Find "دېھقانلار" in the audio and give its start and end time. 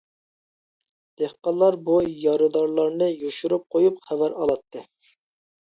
1.21-1.77